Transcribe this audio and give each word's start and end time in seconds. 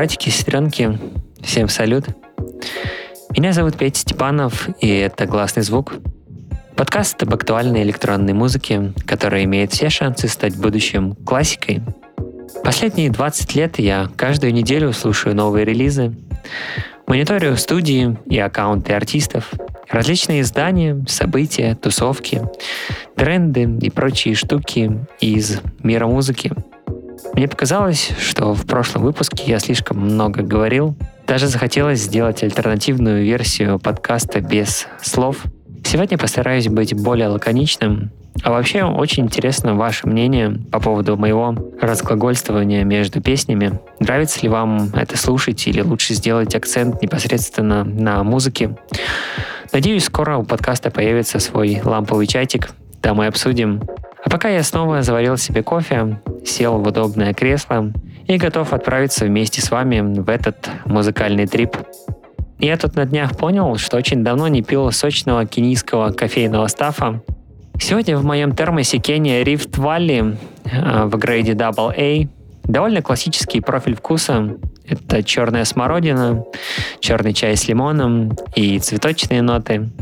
братики 0.00 0.28
и 0.28 0.32
сестренки, 0.32 0.98
всем 1.42 1.68
салют. 1.68 2.06
Меня 3.36 3.52
зовут 3.52 3.76
Петя 3.76 4.00
Степанов, 4.00 4.70
и 4.80 4.88
это 4.88 5.26
«Гласный 5.26 5.62
звук». 5.62 5.92
Подкаст 6.74 7.22
об 7.22 7.34
актуальной 7.34 7.82
электронной 7.82 8.32
музыке, 8.32 8.94
которая 9.04 9.44
имеет 9.44 9.72
все 9.74 9.90
шансы 9.90 10.26
стать 10.28 10.56
будущим 10.56 11.14
классикой. 11.16 11.82
Последние 12.64 13.10
20 13.10 13.54
лет 13.56 13.78
я 13.78 14.08
каждую 14.16 14.54
неделю 14.54 14.94
слушаю 14.94 15.36
новые 15.36 15.66
релизы, 15.66 16.16
мониторю 17.06 17.54
студии 17.58 18.16
и 18.24 18.38
аккаунты 18.38 18.94
артистов, 18.94 19.50
различные 19.90 20.40
издания, 20.40 21.04
события, 21.08 21.74
тусовки, 21.74 22.40
тренды 23.16 23.64
и 23.82 23.90
прочие 23.90 24.34
штуки 24.34 25.06
из 25.20 25.60
мира 25.82 26.06
музыки– 26.06 26.52
мне 27.34 27.48
показалось, 27.48 28.12
что 28.18 28.54
в 28.54 28.66
прошлом 28.66 29.02
выпуске 29.02 29.44
я 29.46 29.58
слишком 29.58 29.98
много 29.98 30.42
говорил. 30.42 30.96
Даже 31.26 31.46
захотелось 31.46 32.00
сделать 32.00 32.42
альтернативную 32.42 33.24
версию 33.24 33.78
подкаста 33.78 34.40
без 34.40 34.86
слов. 35.00 35.44
Сегодня 35.84 36.18
постараюсь 36.18 36.68
быть 36.68 36.94
более 36.94 37.28
лаконичным. 37.28 38.10
А 38.42 38.50
вообще 38.50 38.84
очень 38.84 39.24
интересно 39.24 39.74
ваше 39.74 40.06
мнение 40.06 40.56
по 40.70 40.80
поводу 40.80 41.16
моего 41.16 41.54
разглагольствования 41.80 42.84
между 42.84 43.20
песнями. 43.20 43.80
Нравится 43.98 44.40
ли 44.42 44.48
вам 44.48 44.90
это 44.94 45.16
слушать 45.16 45.66
или 45.66 45.80
лучше 45.80 46.14
сделать 46.14 46.54
акцент 46.54 47.02
непосредственно 47.02 47.84
на 47.84 48.22
музыке? 48.22 48.76
Надеюсь, 49.72 50.04
скоро 50.04 50.36
у 50.36 50.44
подкаста 50.44 50.90
появится 50.90 51.38
свой 51.38 51.80
ламповый 51.84 52.26
чатик. 52.26 52.70
Там 53.00 53.18
мы 53.18 53.26
обсудим 53.26 53.82
а 54.24 54.30
пока 54.30 54.48
я 54.48 54.62
снова 54.62 55.02
заварил 55.02 55.36
себе 55.36 55.62
кофе, 55.62 56.20
сел 56.44 56.78
в 56.78 56.86
удобное 56.86 57.32
кресло 57.32 57.92
и 58.26 58.36
готов 58.36 58.72
отправиться 58.72 59.24
вместе 59.24 59.60
с 59.62 59.70
вами 59.70 60.00
в 60.20 60.28
этот 60.28 60.70
музыкальный 60.84 61.46
трип. 61.46 61.76
Я 62.58 62.76
тут 62.76 62.94
на 62.94 63.06
днях 63.06 63.36
понял, 63.36 63.76
что 63.76 63.96
очень 63.96 64.22
давно 64.22 64.48
не 64.48 64.62
пил 64.62 64.92
сочного 64.92 65.46
кенийского 65.46 66.10
кофейного 66.12 66.66
стафа. 66.66 67.22
Сегодня 67.80 68.18
в 68.18 68.24
моем 68.24 68.54
термосе 68.54 68.98
Кения 68.98 69.42
Rift 69.42 69.78
Valley 69.78 70.36
э, 70.64 71.04
в 71.04 71.16
грейде 71.16 71.52
Double 71.52 71.94
A 71.96 72.28
довольно 72.64 73.00
классический 73.00 73.62
профиль 73.62 73.96
вкуса. 73.96 74.56
Это 74.86 75.22
черная 75.22 75.64
смородина, 75.64 76.44
черный 77.00 77.32
чай 77.32 77.56
с 77.56 77.66
лимоном 77.68 78.36
и 78.54 78.78
цветочные 78.78 79.40
ноты– 79.40 79.88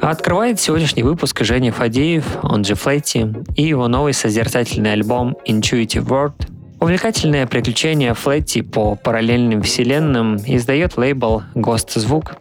Открывает 0.00 0.60
сегодняшний 0.60 1.02
выпуск 1.02 1.42
Женя 1.42 1.72
Фадеев, 1.72 2.24
он 2.42 2.64
же 2.64 2.74
Флетти, 2.74 3.26
и 3.54 3.62
его 3.62 3.88
новый 3.88 4.12
созерцательный 4.12 4.92
альбом 4.92 5.36
Intuitive 5.46 6.06
World. 6.06 6.48
Увлекательное 6.80 7.46
приключение 7.46 8.14
Флетти 8.14 8.62
по 8.62 8.96
параллельным 8.96 9.62
вселенным 9.62 10.36
издает 10.36 10.96
лейбл 10.96 11.42
Ghost 11.54 11.98
Звук. 11.98 12.36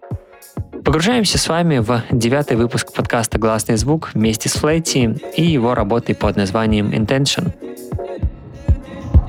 Погружаемся 0.83 1.37
с 1.37 1.47
вами 1.47 1.79
в 1.79 2.03
девятый 2.11 2.57
выпуск 2.57 2.93
подкаста 2.93 3.39
«Гласный 3.39 3.77
звук» 3.77 4.11
вместе 4.13 4.49
с 4.49 4.53
Флетти 4.53 5.15
и 5.35 5.43
его 5.43 5.73
работой 5.73 6.13
под 6.13 6.35
названием 6.35 6.91
Intention. 6.91 7.51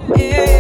Yeah. 0.09 0.56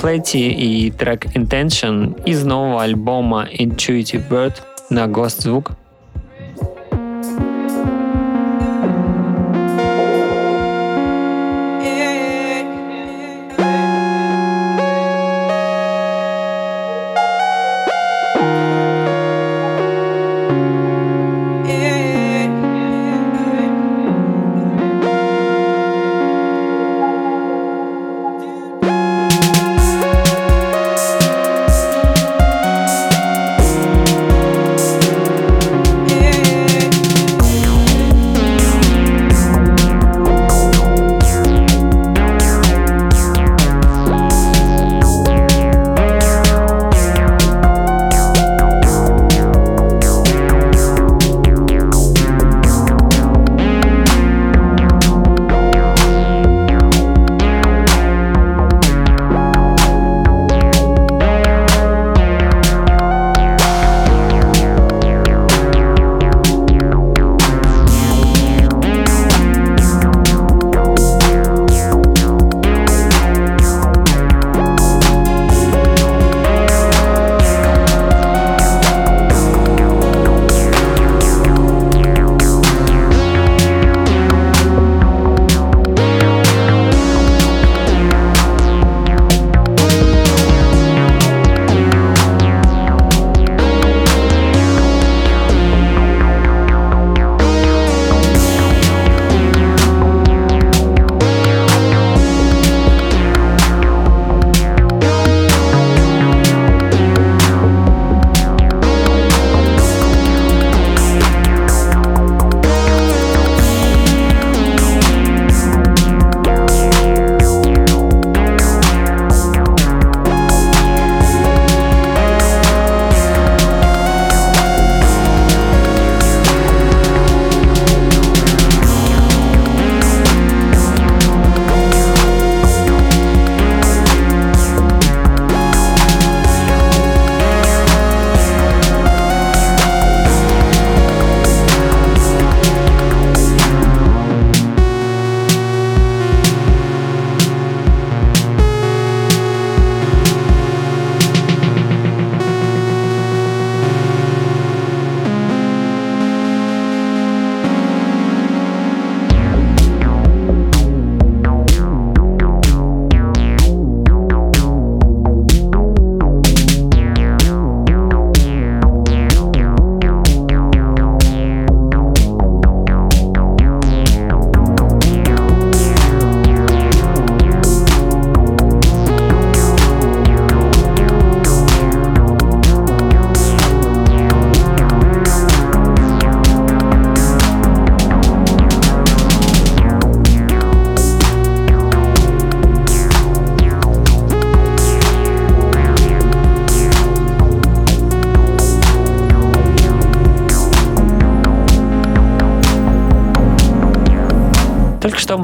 Flatty 0.00 0.48
и 0.48 0.90
трек 0.90 1.26
Intention 1.36 2.24
из 2.24 2.42
нового 2.42 2.82
альбома 2.82 3.46
Intuitive 3.52 4.26
Bird 4.30 4.54
на 4.88 5.04
Ghost 5.04 5.42
Звук. 5.42 5.72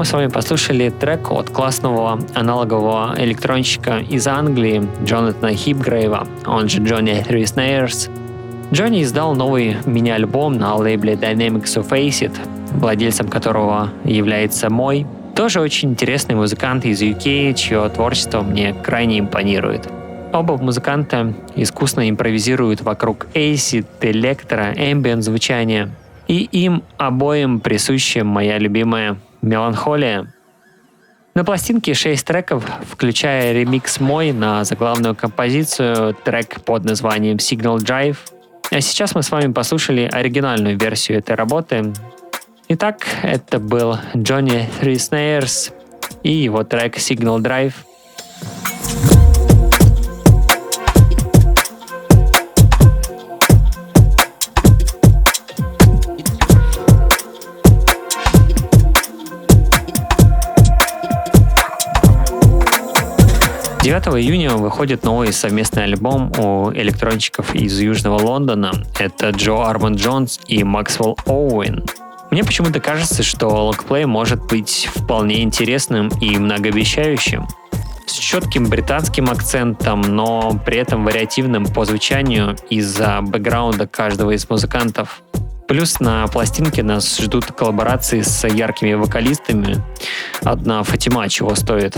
С 0.07 0.13
вами 0.13 0.27
послушали 0.27 0.89
трек 0.89 1.31
от 1.31 1.49
классного 1.49 2.17
аналогового 2.33 3.13
электронщика 3.17 3.97
из 3.97 4.25
Англии 4.25 4.87
Джонатана 5.03 5.53
Хипгрейва, 5.53 6.25
он 6.45 6.69
же 6.69 6.81
Джонни 6.81 7.21
Three 7.27 7.43
Snares. 7.43 8.09
Джонни 8.71 9.03
издал 9.03 9.35
новый 9.35 9.75
мини-альбом 9.85 10.57
на 10.57 10.75
лейбле 10.75 11.15
Dynamics 11.15 11.75
of 11.75 11.89
Acid, 11.89 12.31
владельцем 12.75 13.27
которого 13.27 13.89
является 14.05 14.69
мой. 14.69 15.05
Тоже 15.35 15.59
очень 15.59 15.89
интересный 15.89 16.35
музыкант 16.35 16.85
из 16.85 17.01
UK, 17.01 17.53
чье 17.55 17.89
творчество 17.89 18.43
мне 18.43 18.73
крайне 18.73 19.19
импонирует. 19.19 19.89
Оба 20.31 20.55
музыканта 20.55 21.33
искусно 21.57 22.09
импровизируют 22.09 22.79
вокруг 22.79 23.27
acid, 23.33 23.85
электро, 23.99 24.73
ambient 24.73 25.19
звучания. 25.19 25.89
И 26.29 26.43
им 26.43 26.83
обоим 26.97 27.59
присуща 27.59 28.23
моя 28.23 28.57
любимая 28.57 29.17
меланхолия. 29.41 30.33
На 31.35 31.43
пластинке 31.43 31.93
6 31.93 32.25
треков, 32.25 32.65
включая 32.89 33.53
ремикс 33.53 33.99
мой 33.99 34.31
на 34.31 34.63
заглавную 34.63 35.15
композицию, 35.15 36.15
трек 36.15 36.61
под 36.61 36.83
названием 36.83 37.37
Signal 37.37 37.77
Drive. 37.77 38.17
А 38.71 38.81
сейчас 38.81 39.13
мы 39.13 39.23
с 39.23 39.29
вами 39.29 39.53
послушали 39.53 40.09
оригинальную 40.11 40.77
версию 40.77 41.19
этой 41.19 41.35
работы. 41.35 41.93
Итак, 42.69 43.05
это 43.23 43.59
был 43.59 43.97
Джонни 44.15 44.67
Three 44.81 44.95
Snares 44.95 45.71
и 46.23 46.31
его 46.31 46.63
трек 46.63 46.97
Signal 46.97 47.39
Drive– 47.39 47.73
9 63.87 64.21
июня 64.21 64.51
выходит 64.57 65.05
новый 65.05 65.31
совместный 65.31 65.85
альбом 65.85 66.33
у 66.37 66.73
электронщиков 66.73 67.55
из 67.55 67.79
Южного 67.79 68.19
Лондона. 68.19 68.73
Это 68.99 69.29
Джо 69.29 69.63
Арман 69.65 69.95
Джонс 69.95 70.41
и 70.45 70.61
Максвелл 70.65 71.17
Оуэн. 71.25 71.85
Мне 72.29 72.43
почему-то 72.43 72.81
кажется, 72.81 73.23
что 73.23 73.47
локплей 73.47 74.03
может 74.03 74.45
быть 74.47 74.89
вполне 74.93 75.41
интересным 75.41 76.09
и 76.19 76.37
многообещающим. 76.37 77.47
С 78.05 78.11
четким 78.11 78.65
британским 78.65 79.29
акцентом, 79.29 80.01
но 80.01 80.59
при 80.65 80.79
этом 80.79 81.05
вариативным 81.05 81.65
по 81.65 81.85
звучанию 81.85 82.57
из-за 82.69 83.21
бэкграунда 83.21 83.87
каждого 83.87 84.31
из 84.31 84.49
музыкантов. 84.49 85.21
Плюс 85.69 86.01
на 86.01 86.27
пластинке 86.27 86.83
нас 86.83 87.19
ждут 87.19 87.45
коллаборации 87.53 88.19
с 88.19 88.45
яркими 88.49 88.95
вокалистами. 88.95 89.81
Одна 90.43 90.83
Фатима 90.83 91.29
чего 91.29 91.55
стоит. 91.55 91.95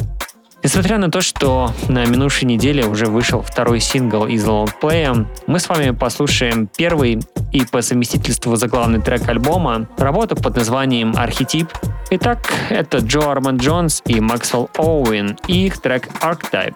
Несмотря 0.62 0.98
на 0.98 1.10
то, 1.10 1.22
что 1.22 1.72
на 1.88 2.06
минувшей 2.06 2.46
неделе 2.46 2.86
уже 2.86 3.06
вышел 3.06 3.42
второй 3.42 3.80
сингл 3.80 4.26
из 4.26 4.46
лонгплея, 4.46 5.26
мы 5.48 5.60
с 5.60 5.70
вами 5.70 5.92
послушаем 5.92 6.68
первый 6.68 7.20
и 7.52 7.66
по 7.66 7.82
совместительству 7.82 8.56
заглавный 8.56 9.02
трек 9.02 9.28
альбома, 9.28 9.88
работу 9.98 10.36
под 10.36 10.56
названием 10.56 11.14
«Архетип». 11.16 11.70
Итак, 12.12 12.52
это 12.70 12.98
Джо 12.98 13.32
Арман 13.32 13.58
Джонс 13.58 14.02
и 14.06 14.20
Максвелл 14.20 14.70
Оуэн 14.78 15.38
и 15.48 15.68
их 15.68 15.80
трек 15.80 16.10
«Archetype». 16.22 16.76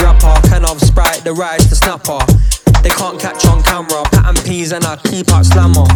rapper. 0.00 0.34
Can 0.48 0.64
of 0.64 0.80
Sprite, 0.80 1.24
the 1.24 1.32
rise, 1.32 1.68
the 1.68 1.76
snapper. 1.76 2.20
They 2.82 2.90
can't 2.90 3.20
catch 3.20 3.44
on 3.46 3.62
camera. 3.62 4.02
Pattern 4.10 4.42
peas 4.44 4.72
and 4.72 4.84
I 4.84 4.96
keep 4.96 5.30
out 5.30 5.44
slammer. 5.44 5.86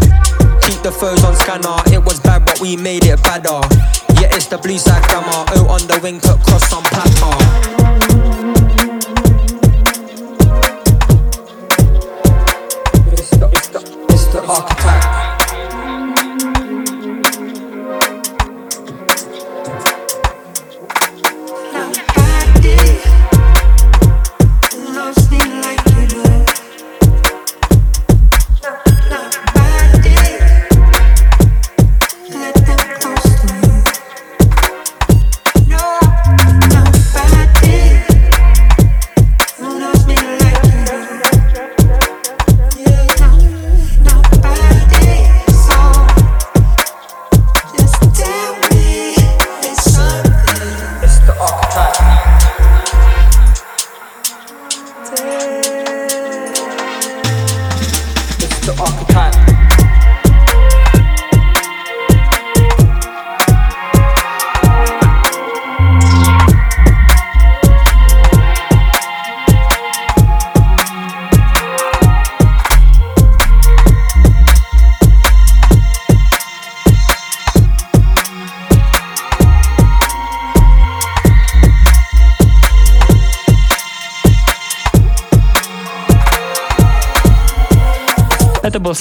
Keep 0.60 0.82
the 0.82 0.92
foes 0.92 1.24
on 1.24 1.34
scanner. 1.36 1.76
It 1.92 2.04
was 2.04 2.20
bad, 2.20 2.44
but 2.44 2.60
we 2.60 2.76
made 2.76 3.04
it 3.04 3.22
better. 3.22 3.60
Yeah, 4.20 4.34
it's 4.36 4.46
the 4.46 4.58
blue 4.58 4.78
side 4.78 5.02
grammar. 5.08 5.44
O 5.56 5.66
on 5.68 5.80
the 5.88 5.98
wing, 6.02 6.20
put 6.20 6.40
cross 6.44 6.72
on 6.72 6.82
platter. 6.84 7.34
It's 13.12 13.30
the, 13.30 13.48
it's 13.52 13.68
the, 13.68 13.80
it's 14.10 14.26
the 14.26 14.44
architect. 14.46 14.93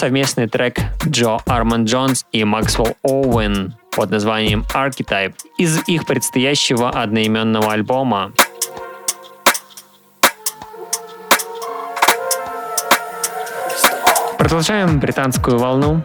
Совместный 0.04 0.50
трек 0.50 0.80
Джо 1.08 1.38
Армон 1.46 1.86
Джонс 1.86 2.26
и 2.34 2.44
Максвелл 2.44 2.98
Оуэн 3.04 3.74
под 3.96 4.12
названием 4.12 4.66
Archetype 4.74 5.34
из 5.58 5.80
их 5.88 6.06
предстоящего 6.06 6.90
одноименного 6.90 7.72
альбома. 7.72 8.34
Продолжаем 14.38 15.00
британскую 15.00 15.58
волну. 15.58 16.04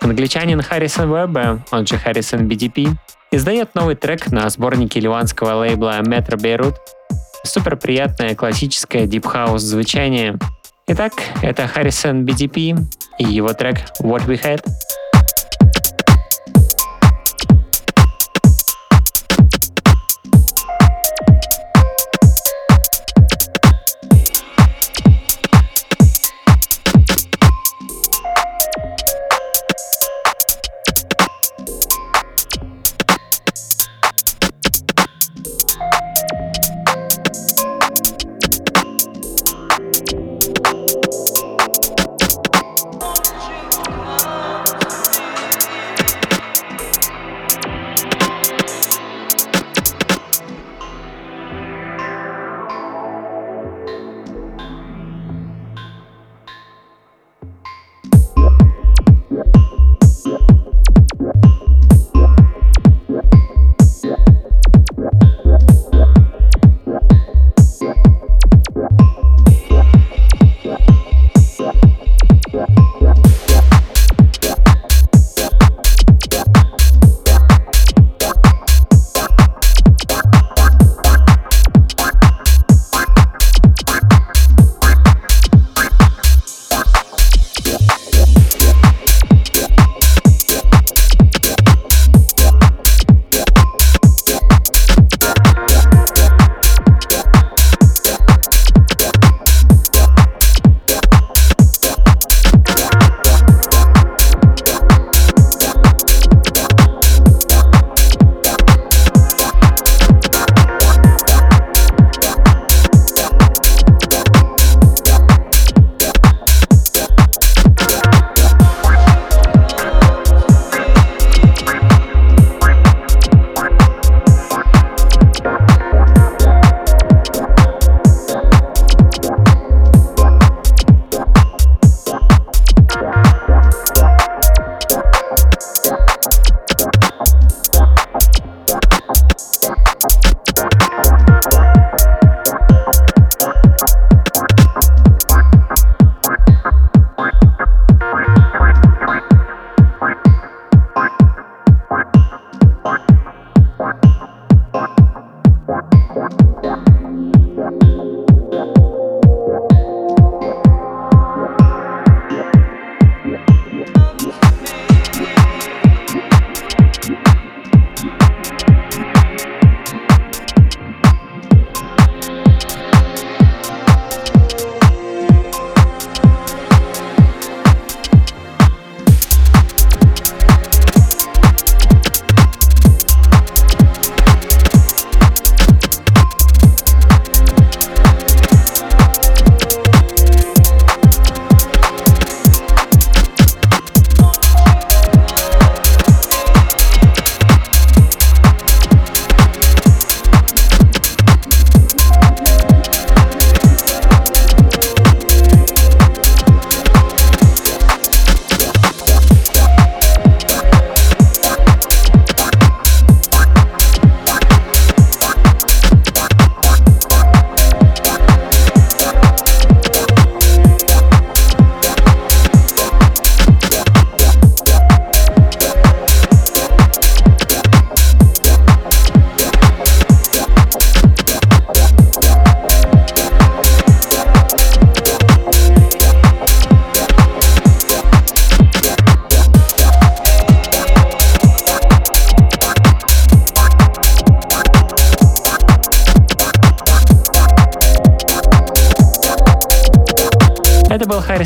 Англичанин 0.00 0.62
Харрисон 0.62 1.12
Уэбб, 1.12 1.58
он 1.70 1.86
же 1.86 1.98
Харрисон 1.98 2.48
BDP, 2.48 2.88
издает 3.30 3.74
новый 3.74 3.94
трек 3.94 4.28
на 4.32 4.48
сборнике 4.48 5.00
ливанского 5.00 5.52
лейбла 5.52 6.00
Metro 6.00 6.38
Beirut. 6.38 6.76
Супер 7.44 7.76
приятное 7.76 8.34
классическое 8.34 9.06
дип-хаус 9.06 9.60
звучание. 9.60 10.38
Итак, 10.90 11.12
это 11.42 11.68
Харрисон 11.68 12.24
BDP 12.24 12.74
и 13.18 13.24
его 13.24 13.52
трек 13.52 13.76
What 14.00 14.26
We 14.26 14.42
Had— 14.42 14.66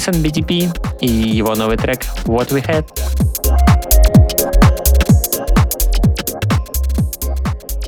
Harrison 0.03 0.21
BDP 0.21 0.69
и 1.01 1.07
его 1.07 1.55
новый 1.55 1.77
трек 1.77 2.01
What 2.25 2.49
We 2.49 2.65
Had. 2.67 2.87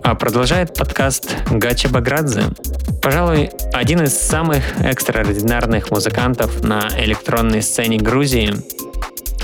А 0.02 0.14
продолжает 0.14 0.74
подкаст 0.74 1.34
Гача 1.50 1.88
Баградзе. 1.88 2.44
Пожалуй, 3.02 3.50
один 3.72 4.02
из 4.02 4.16
самых 4.16 4.62
экстраординарных 4.80 5.90
музыкантов 5.90 6.62
на 6.62 6.88
электронной 6.98 7.62
сцене 7.62 7.98
Грузии. 7.98 8.54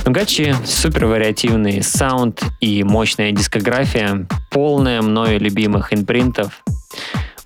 У 0.06 0.10
Гачи 0.12 0.54
супер 0.64 1.06
вариативный 1.06 1.82
саунд 1.82 2.40
и 2.60 2.84
мощная 2.84 3.32
дискография, 3.32 4.28
полная 4.50 5.02
мною 5.02 5.40
любимых 5.40 5.92
инпринтов– 5.92 6.62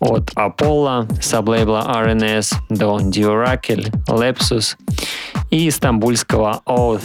от 0.01 0.31
Apollo, 0.35 1.23
саблейбла 1.23 1.85
RNS 1.89 2.55
до 2.69 2.99
Duracle, 2.99 3.91
Lepsus 4.09 4.77
и 5.55 5.71
стамбульского 5.71 6.63
Oath. 6.67 7.05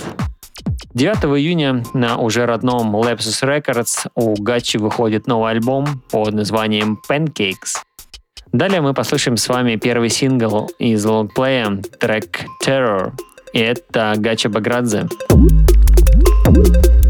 9 0.95 1.39
июня 1.39 1.83
на 1.93 2.17
уже 2.17 2.47
родном 2.47 2.95
Lapsus 2.95 3.43
Records 3.43 4.09
у 4.15 4.33
Гачи 4.41 4.77
выходит 4.77 5.27
новый 5.27 5.51
альбом 5.51 6.01
под 6.09 6.33
названием 6.33 6.99
Pancakes. 7.07 7.77
Далее 8.51 8.81
мы 8.81 8.95
послушаем 8.95 9.37
с 9.37 9.47
вами 9.47 9.75
первый 9.75 10.09
сингл 10.09 10.67
из 10.79 11.05
лонгплея, 11.05 11.79
трек 11.99 12.45
Terror. 12.65 13.13
И 13.53 13.59
это 13.59 14.15
Гача 14.17 14.49
Баградзе. 14.49 15.07
thank 16.45 16.85
you 16.85 17.08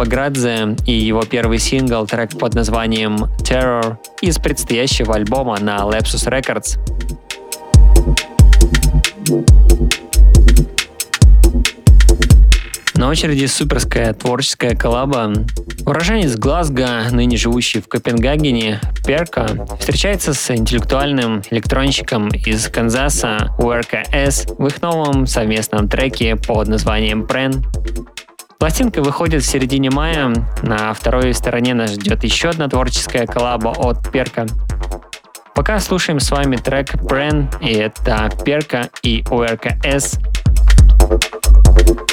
Баградзе 0.00 0.76
и 0.86 0.92
его 0.92 1.24
первый 1.24 1.58
сингл, 1.58 2.06
трек 2.06 2.30
под 2.38 2.54
названием 2.54 3.26
Terror 3.42 3.98
из 4.22 4.38
предстоящего 4.38 5.14
альбома 5.14 5.58
на 5.60 5.76
Lapsus 5.80 6.26
Records. 6.26 6.78
На 12.94 13.08
очереди 13.08 13.44
суперская 13.44 14.14
творческая 14.14 14.74
коллаба. 14.74 15.34
Уроженец 15.84 16.36
Глазго, 16.36 17.04
ныне 17.10 17.36
живущий 17.36 17.80
в 17.80 17.88
Копенгагене, 17.88 18.80
Перка, 19.06 19.66
встречается 19.78 20.34
с 20.34 20.50
интеллектуальным 20.50 21.42
электронщиком 21.50 22.28
из 22.28 22.68
Канзаса 22.68 23.54
Уэрка 23.58 24.04
в 24.12 24.66
их 24.66 24.82
новом 24.82 25.26
совместном 25.26 25.88
треке 25.88 26.36
под 26.36 26.68
названием 26.68 27.26
Прен. 27.26 27.64
Пластинка 28.60 29.02
выходит 29.02 29.42
в 29.42 29.46
середине 29.46 29.88
мая. 29.88 30.34
На 30.62 30.92
второй 30.92 31.32
стороне 31.32 31.72
нас 31.72 31.92
ждет 31.92 32.22
еще 32.24 32.50
одна 32.50 32.68
творческая 32.68 33.26
коллаба 33.26 33.70
от 33.70 34.12
Перка. 34.12 34.46
Пока 35.54 35.80
слушаем 35.80 36.20
с 36.20 36.30
вами 36.30 36.56
трек 36.56 36.94
Brand, 36.96 37.48
и 37.62 37.72
это 37.72 38.30
Перка 38.44 38.90
и 39.02 39.24
ОРК 39.30 39.82
S. 39.82 40.18
Yeah. 41.80 42.09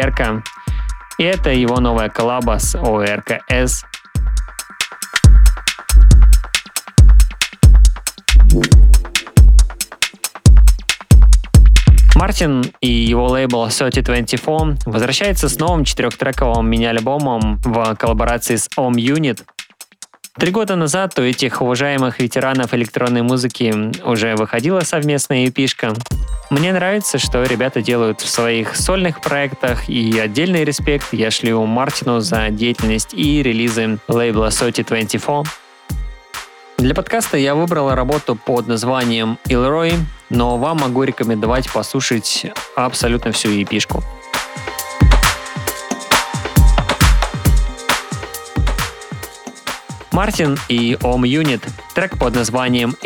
Перка. 0.00 0.44
И 1.18 1.24
это 1.24 1.50
его 1.50 1.80
новая 1.80 2.08
коллаба 2.08 2.60
с 2.60 2.76
ORKS. 2.76 3.84
Мартин 12.14 12.62
и 12.80 12.88
его 12.88 13.26
лейбл 13.26 13.66
3024 13.66 14.76
возвращается 14.86 15.48
с 15.48 15.58
новым 15.58 15.82
четырехтрековым 15.82 16.70
мини-альбомом 16.70 17.60
в 17.64 17.96
коллаборации 17.96 18.54
с 18.54 18.68
Om 18.76 18.92
Unit– 18.92 19.42
Три 20.38 20.52
года 20.52 20.76
назад 20.76 21.18
у 21.18 21.22
этих 21.22 21.60
уважаемых 21.60 22.20
ветеранов 22.20 22.72
электронной 22.72 23.22
музыки 23.22 23.74
уже 24.04 24.36
выходила 24.36 24.80
совместная 24.80 25.48
эпишка. 25.48 25.94
Мне 26.48 26.72
нравится, 26.72 27.18
что 27.18 27.42
ребята 27.42 27.82
делают 27.82 28.20
в 28.20 28.28
своих 28.28 28.76
сольных 28.76 29.20
проектах, 29.20 29.88
и 29.88 30.16
отдельный 30.16 30.62
респект 30.62 31.12
я 31.12 31.32
шлю 31.32 31.66
Мартину 31.66 32.20
за 32.20 32.50
деятельность 32.50 33.14
и 33.14 33.42
релизы 33.42 33.98
лейбла 34.06 34.50
3024. 34.50 35.42
Для 36.78 36.94
подкаста 36.94 37.36
я 37.36 37.56
выбрал 37.56 37.92
работу 37.92 38.36
под 38.36 38.68
названием 38.68 39.38
Ilroy, 39.48 39.94
но 40.30 40.56
вам 40.56 40.78
могу 40.78 41.02
рекомендовать 41.02 41.68
послушать 41.72 42.46
абсолютно 42.76 43.32
всю 43.32 43.48
эпишку. 43.60 44.04
Мартин 50.18 50.58
и 50.68 50.96
Om 51.00 51.22
Unit, 51.22 51.62
трек 51.94 52.18
под 52.18 52.34
названием 52.34 52.96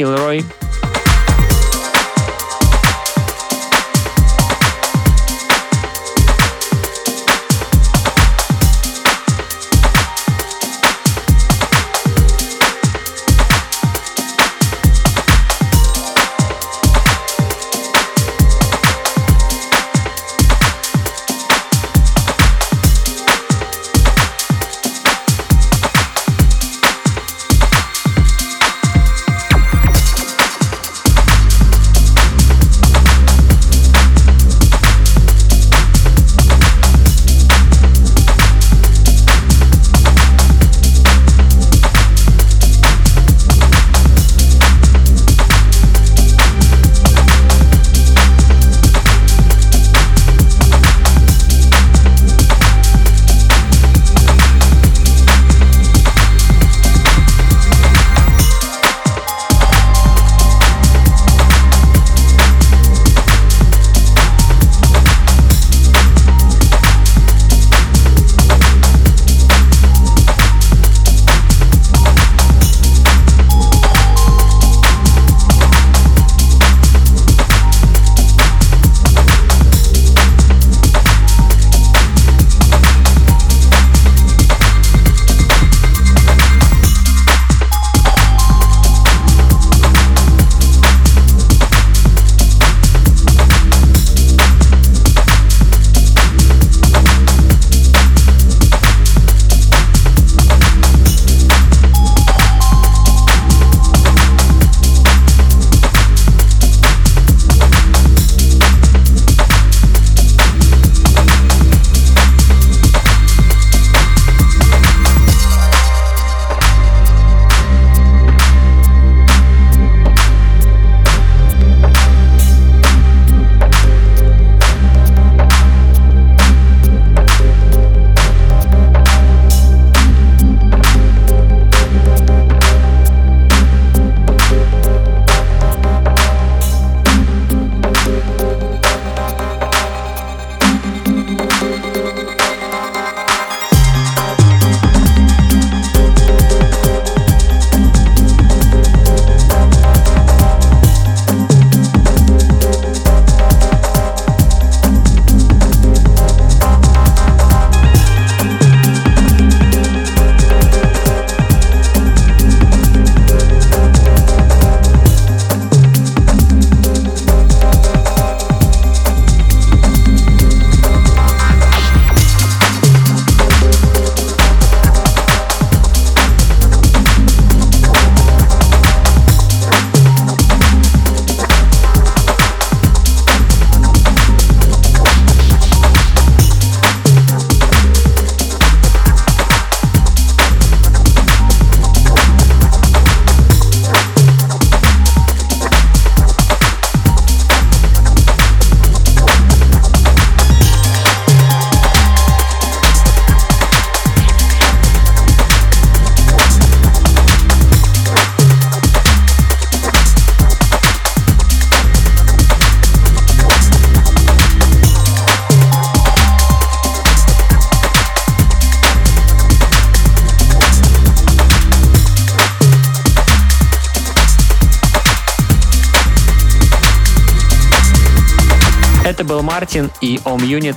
Ilroy 229.22 229.42
Мартин 229.42 229.90
и 230.00 230.16
Om 230.24 230.40
Unit, 230.40 230.76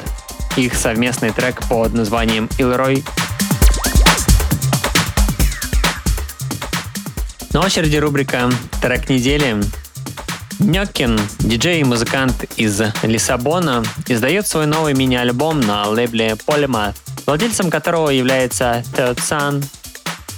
их 0.55 0.75
совместный 0.75 1.31
трек 1.31 1.67
под 1.67 1.93
названием 1.93 2.49
Ilroy. 2.57 3.03
На 7.51 7.61
очереди 7.61 7.97
рубрика 7.97 8.49
«Трек 8.81 9.09
недели». 9.09 9.61
Нёкин, 10.59 11.19
диджей 11.39 11.81
и 11.81 11.83
музыкант 11.83 12.45
из 12.55 12.81
Лиссабона, 13.03 13.83
издает 14.07 14.47
свой 14.47 14.65
новый 14.65 14.93
мини-альбом 14.93 15.59
на 15.59 15.87
лейбле 15.87 16.37
Polymath, 16.47 16.95
владельцем 17.25 17.69
которого 17.69 18.09
является 18.09 18.83
Third 18.93 19.17
Sun. 19.17 19.63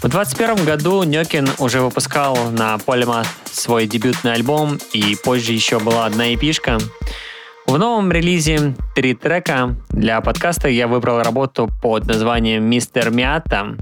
В 0.02 0.10
2021 0.10 0.66
году 0.66 1.04
Нёкин 1.04 1.50
уже 1.58 1.82
выпускал 1.82 2.36
на 2.52 2.76
Polymath 2.76 3.28
свой 3.52 3.88
дебютный 3.88 4.34
альбом, 4.34 4.80
и 4.94 5.16
позже 5.24 5.54
еще 5.54 5.80
была 5.80 6.06
одна 6.06 6.34
эпишка. 6.34 6.78
В 7.68 7.78
новом 7.78 8.12
релизе 8.12 8.74
три 8.96 9.14
трека. 9.14 9.76
Для 9.90 10.22
подкаста 10.22 10.70
я 10.70 10.88
выбрал 10.88 11.22
работу 11.22 11.70
под 11.82 12.06
названием 12.08 12.64
«Мистер 12.64 13.12
Миата», 13.12 13.76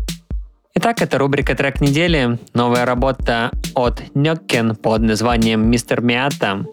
Итак, 0.78 1.02
это 1.02 1.18
рубрика 1.18 1.56
«Трек 1.56 1.80
недели». 1.80 2.38
Новая 2.54 2.86
работа 2.86 3.50
от 3.76 4.04
Нёккен 4.14 4.76
под 4.76 5.04
названием 5.04 5.72
«Мистер 5.72 6.02
Миата». 6.02 6.66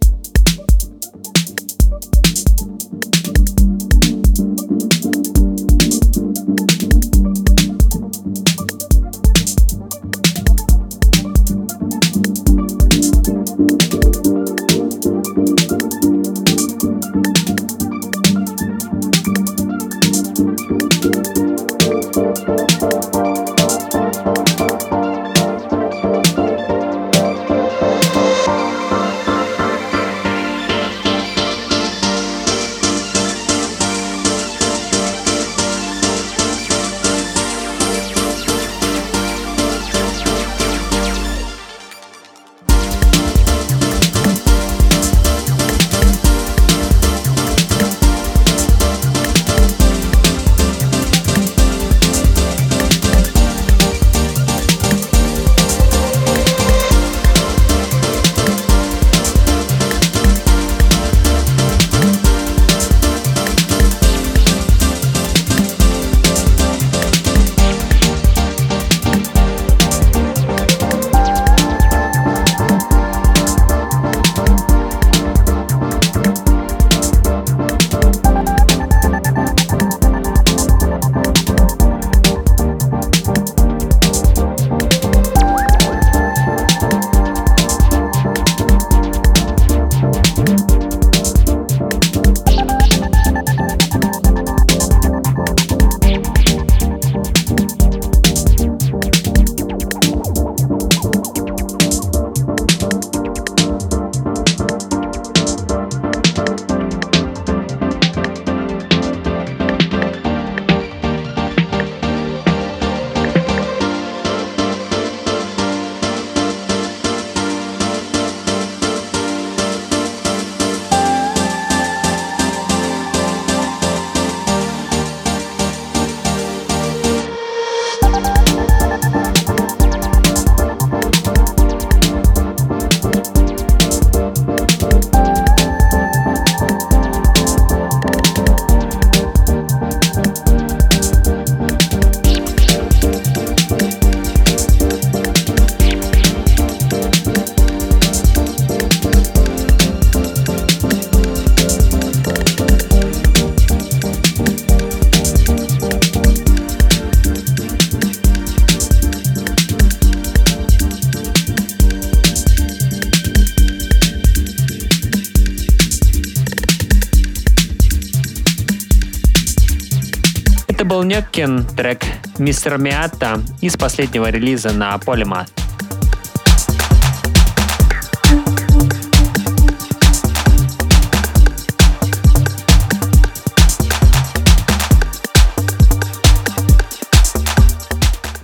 Нёккин, 171.12 171.66
трек 171.76 172.06
«Мистер 172.38 172.78
Миата» 172.78 173.42
из 173.60 173.76
последнего 173.76 174.30
релиза 174.30 174.72
на 174.72 174.94
Polymath. 174.94 175.50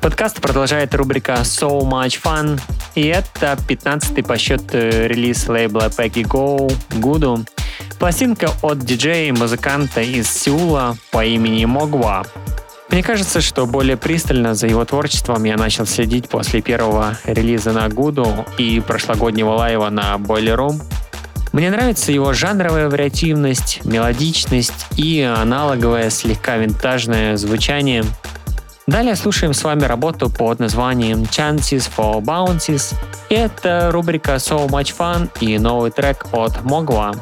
Подкаст 0.03 0.43
продолжает 0.43 0.95
рубрика 0.95 1.37
So 1.45 1.81
Much 1.81 2.21
Fun, 2.23 2.61
и 2.95 3.07
это 3.07 3.59
15-й 3.67 4.23
по 4.23 4.37
счету 4.37 4.77
релиз 4.77 5.49
лейбла 5.49 5.89
Peggy 5.89 6.23
Go 6.23 6.71
Гуду. 6.97 7.47
Пластинка 7.99 8.51
от 8.63 8.79
диджея 8.79 9.31
и 9.31 9.33
музыканта 9.33 10.03
из 10.03 10.31
Сеула 10.31 10.97
по 11.11 11.25
имени 11.25 11.65
Могва. 11.65 12.25
Мне 12.91 13.03
кажется, 13.03 13.43
что 13.43 13.67
более 13.67 13.97
пристально 13.99 14.55
за 14.55 14.67
его 14.67 14.85
творчеством 14.85 15.45
я 15.45 15.57
начал 15.57 15.85
следить 15.87 16.29
после 16.29 16.63
первого 16.63 17.19
релиза 17.25 17.73
на 17.73 17.89
Гуду 17.89 18.47
и 18.57 18.81
прошлогоднего 18.81 19.51
лайва 19.51 19.91
на 19.91 20.15
Boiler. 20.17 20.81
Мне 21.53 21.71
нравится 21.71 22.13
его 22.13 22.33
жанровая 22.33 22.89
вариативность, 22.89 23.85
мелодичность 23.85 24.87
и 24.97 25.21
аналоговое 25.21 26.09
слегка 26.11 26.57
винтажное 26.57 27.37
звучание. 27.37 28.05
Далее 28.87 29.17
слушаем 29.17 29.53
с 29.53 29.65
вами 29.65 29.85
работу 29.85 30.31
под 30.31 30.59
названием 30.59 31.25
Chances 31.25 31.91
for 31.95 32.23
Bounces. 32.23 32.95
Это 33.29 33.91
рубрика 33.93 34.37
So 34.37 34.67
Much 34.67 34.95
Fun 34.99 35.29
и 35.41 35.59
новый 35.59 35.91
трек 35.91 36.27
от 36.33 36.57
Mogwa. 36.63 37.15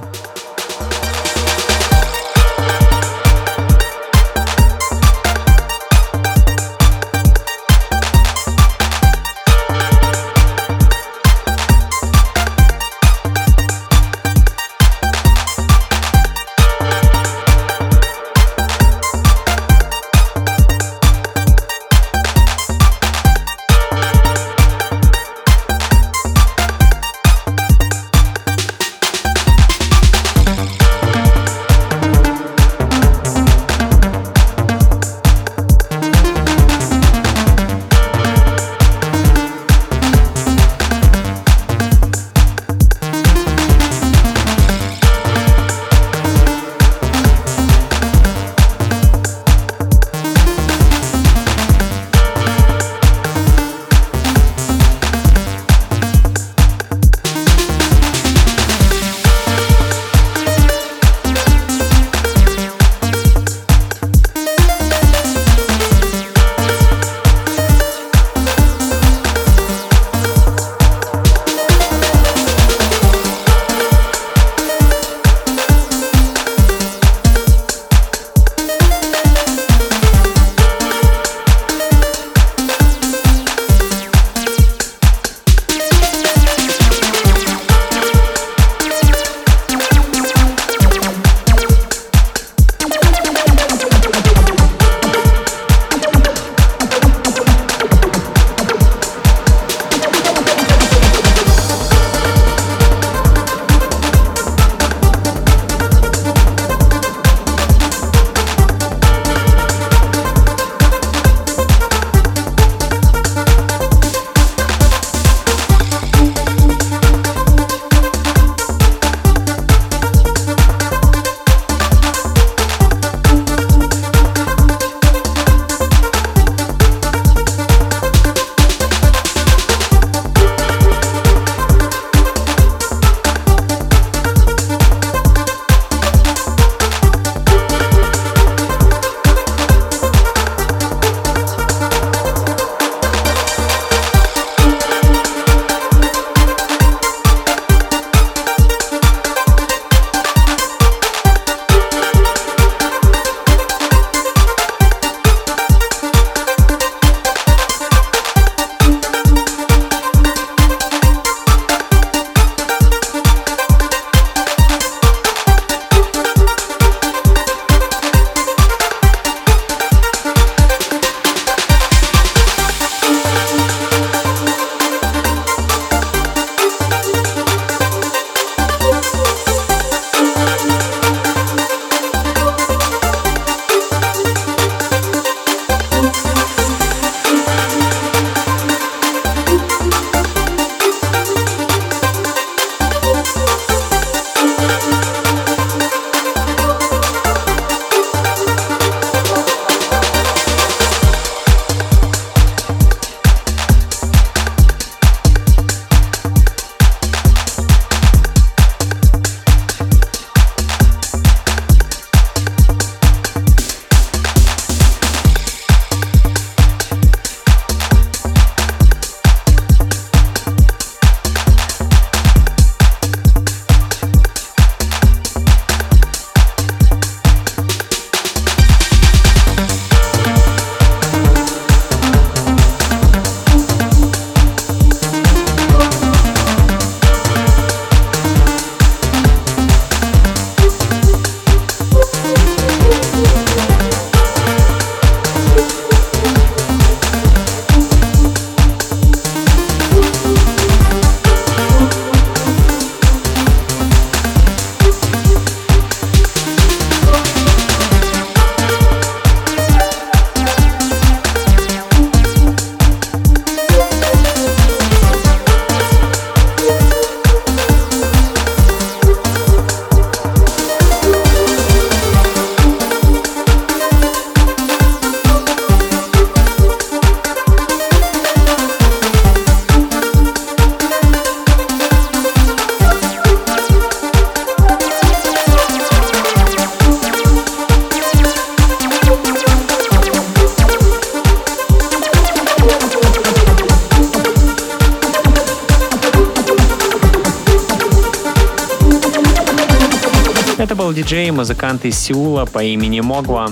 Музыкант 301.67 301.85
из 301.85 301.99
Сеула 301.99 302.45
по 302.45 302.63
имени 302.63 303.01
Могва. 303.01 303.49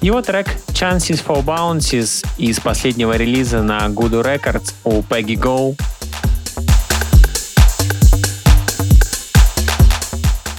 Его 0.00 0.22
трек 0.22 0.48
Chances 0.72 1.24
for 1.24 1.44
Bounces 1.44 2.26
из 2.36 2.58
последнего 2.58 3.16
релиза 3.16 3.62
на 3.62 3.86
Gudu 3.86 4.24
Records 4.24 4.74
у 4.82 5.02
Peggy 5.02 5.36
Go 5.36 5.78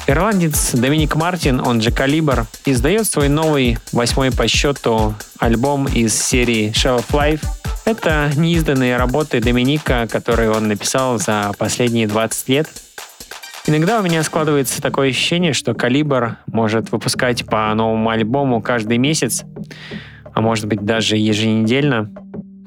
Ирландец 0.07 0.71
Доминик 0.71 1.15
Мартин, 1.15 1.59
он 1.59 1.81
же 1.81 1.91
Калибр, 1.91 2.47
издает 2.63 3.07
свой 3.07 3.27
новый, 3.27 3.77
восьмой 3.91 4.31
по 4.31 4.47
счету 4.47 5.15
альбом 5.37 5.87
из 5.87 6.17
серии 6.17 6.71
Shelf 6.71 7.07
Life. 7.11 7.43
Это 7.83 8.31
неизданные 8.37 8.95
работы 8.95 9.41
Доминика, 9.41 10.07
которые 10.09 10.49
он 10.49 10.69
написал 10.69 11.19
за 11.19 11.51
последние 11.57 12.07
20 12.07 12.49
лет. 12.49 12.69
Иногда 13.67 13.99
у 13.99 14.03
меня 14.03 14.21
складывается 14.23 14.81
такое 14.81 15.09
ощущение, 15.09 15.53
что 15.53 15.73
Калибр 15.73 16.37
может 16.47 16.91
выпускать 16.91 17.45
по 17.45 17.73
новому 17.73 18.09
альбому 18.09 18.61
каждый 18.61 18.97
месяц, 18.97 19.43
а 20.33 20.41
может 20.41 20.67
быть 20.67 20.83
даже 20.85 21.17
еженедельно. 21.17 22.11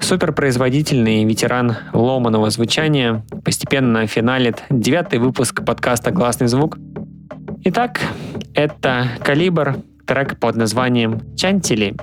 Суперпроизводительный 0.01 1.25
ветеран 1.25 1.77
ломаного 1.93 2.49
звучания 2.49 3.25
постепенно 3.43 4.07
финалит 4.07 4.63
девятый 4.69 5.19
выпуск 5.19 5.65
подкаста 5.65 6.11
«Классный 6.11 6.47
звук», 6.47 6.77
Итак, 7.65 7.99
это 8.53 9.07
«Калибр», 9.21 9.75
трек 10.07 10.39
под 10.39 10.55
названием 10.55 11.19
«Чантили». 11.35 11.93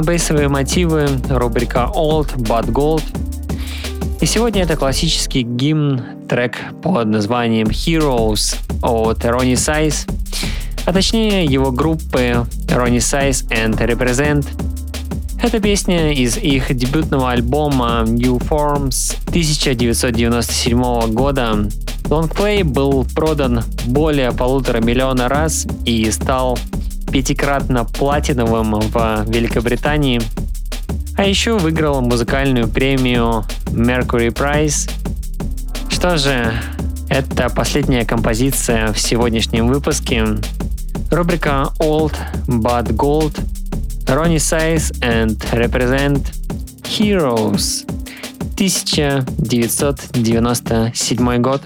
Драм-бейсовые 0.00 0.48
мотивы 0.48 1.08
рубрика 1.28 1.90
Old 1.94 2.34
But 2.36 2.70
Gold. 2.72 3.02
И 4.22 4.26
сегодня 4.26 4.62
это 4.62 4.74
классический 4.76 5.42
гимн, 5.42 6.26
трек 6.26 6.56
под 6.82 7.08
названием 7.08 7.66
Heroes 7.66 8.56
от 8.82 9.18
Ronnie 9.24 9.54
Size, 9.54 10.10
а 10.86 10.92
точнее 10.94 11.44
его 11.44 11.70
группы 11.70 12.46
Ronnie 12.68 12.96
Size 12.96 13.46
and 13.50 13.76
Represent. 13.76 14.46
Это 15.42 15.60
песня 15.60 16.12
из 16.12 16.38
их 16.38 16.74
дебютного 16.74 17.32
альбома 17.32 18.04
New 18.06 18.38
Forms 18.38 19.16
1997 19.28 21.12
года. 21.12 21.68
Лонгплей 22.08 22.62
был 22.62 23.04
продан 23.14 23.62
более 23.86 24.32
полутора 24.32 24.80
миллиона 24.80 25.28
раз 25.28 25.66
и 25.84 26.10
стал 26.10 26.58
пятикратно 27.10 27.84
платиновым 27.84 28.80
в 28.80 29.24
Великобритании, 29.26 30.22
а 31.16 31.24
еще 31.24 31.58
выиграл 31.58 32.00
музыкальную 32.00 32.68
премию 32.68 33.44
Mercury 33.66 34.32
Prize. 34.32 34.88
Что 35.90 36.16
же, 36.16 36.52
это 37.08 37.50
последняя 37.50 38.04
композиция 38.04 38.92
в 38.92 38.98
сегодняшнем 38.98 39.66
выпуске. 39.68 40.24
Рубрика 41.10 41.72
Old 41.80 42.14
But 42.46 42.94
Gold, 42.94 43.36
Ronnie 44.06 44.36
Size 44.36 44.92
and 45.00 45.36
Represent 45.52 46.32
Heroes, 46.84 47.84
1997 48.54 51.42
год. 51.42 51.62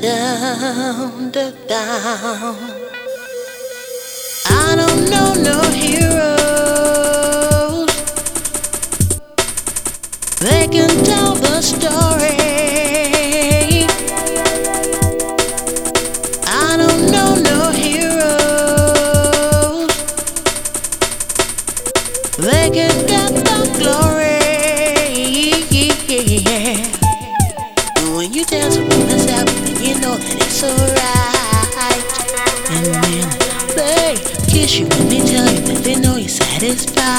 Down, 0.00 1.30
down, 1.30 1.52
down. 1.66 2.56
I 4.46 4.74
don't 4.76 5.10
know 5.10 5.34
no 5.34 5.60
heroes. 5.70 5.98
They 10.40 10.68
can 10.68 11.04
tell 11.04 11.34
the 11.34 11.60
story. 11.62 11.97
It's 30.60 30.64
alright. 30.64 32.02
And 32.70 32.86
then 32.86 33.76
they 33.76 34.14
kiss 34.48 34.78
you 34.78 34.86
and 34.86 35.10
they 35.10 35.20
tell 35.20 35.48
you 35.52 35.60
that 35.60 35.82
they 35.84 35.94
know 35.94 36.16
you're 36.16 36.28
satisfied. 36.28 37.17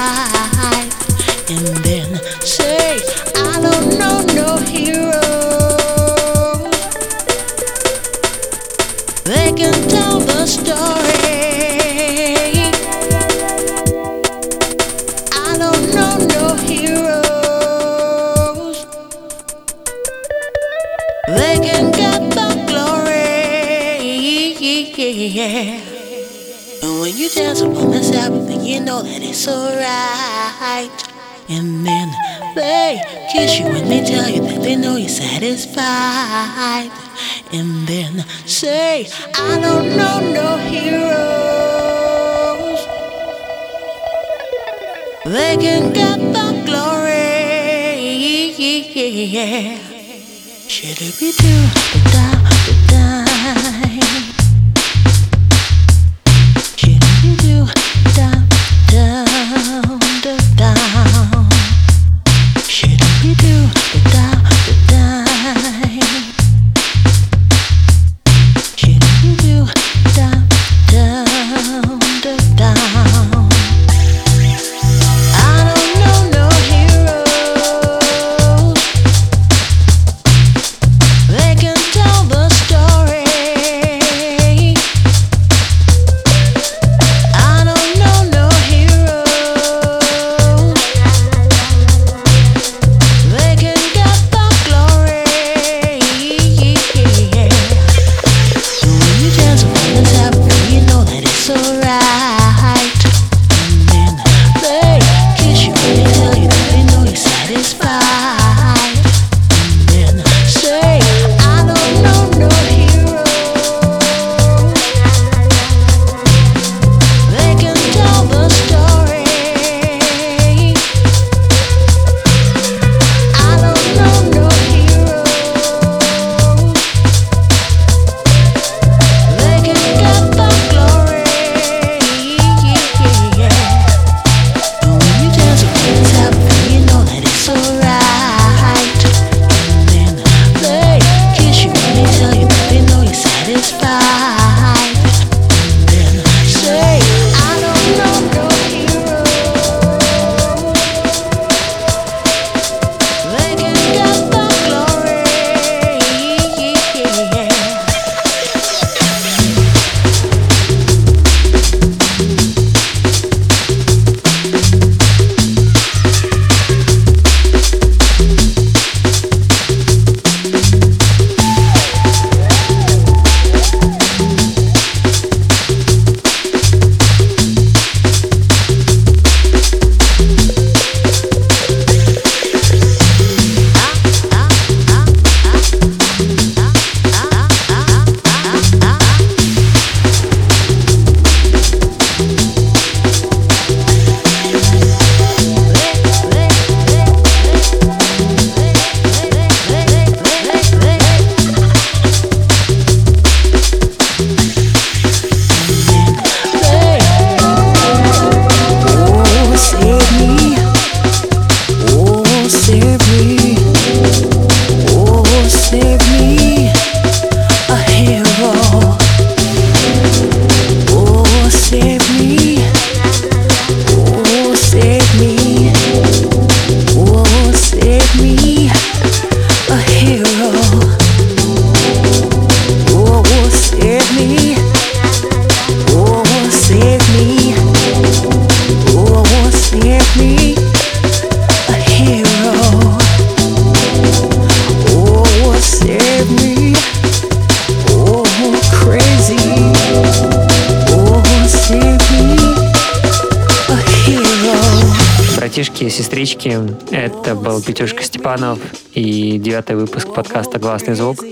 Петюшка 257.69 258.01
Степанов 258.01 258.57
и 258.95 259.37
девятый 259.37 259.75
выпуск 259.75 260.11
подкаста 260.11 260.57
«Гласный 260.57 260.95
звук». 260.95 261.23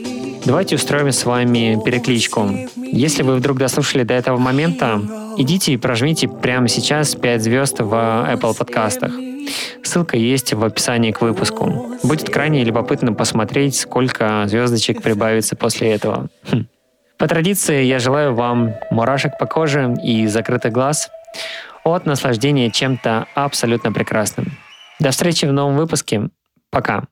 Давайте 0.46 0.76
устроим 0.76 1.12
с 1.12 1.26
вами 1.26 1.82
перекличку. 1.84 2.48
Если 2.76 3.24
вы 3.24 3.38
вдруг 3.38 3.58
дослушали 3.58 4.04
до 4.04 4.14
этого 4.14 4.38
момента, 4.38 5.02
идите 5.38 5.74
и 5.74 5.78
прожмите 5.78 6.28
прямо 6.28 6.68
сейчас 6.68 7.16
5 7.16 7.42
звезд 7.42 7.80
в 7.80 7.92
Apple 7.92 8.56
подкастах. 8.56 9.14
Ссылка 9.82 10.16
есть 10.16 10.54
в 10.54 10.64
описании 10.64 11.12
к 11.12 11.22
выпуску. 11.22 11.98
Будет 12.04 12.30
крайне 12.30 12.64
любопытно 12.64 13.14
посмотреть, 13.14 13.76
сколько 13.76 14.44
звездочек 14.46 15.02
прибавится 15.02 15.56
после 15.56 15.94
этого. 15.94 16.28
Хм. 16.52 16.68
По 17.18 17.28
традиции 17.28 17.84
я 17.84 17.98
желаю 17.98 18.36
вам 18.36 18.76
мурашек 18.92 19.40
по 19.40 19.48
коже 19.48 19.96
и 20.04 20.28
закрытых 20.28 20.72
глаз 20.72 21.10
от 21.84 22.06
наслаждения 22.06 22.70
чем-то 22.70 23.26
абсолютно 23.34 23.92
прекрасным. 23.92 24.52
До 25.00 25.12
встречи 25.12 25.46
в 25.46 25.54
новом 25.54 25.78
выпуске. 25.78 26.30
Пока. 26.70 27.08